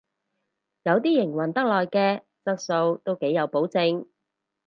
[0.81, 4.07] 有啲營運得耐嘅質素都幾有保證